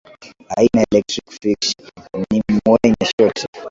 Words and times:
aina 0.57 0.79
ya 0.79 0.87
Electric 0.91 1.25
Fish 1.31 1.75
ni 2.31 2.41
wenye 2.65 3.05
shoti 3.19 3.45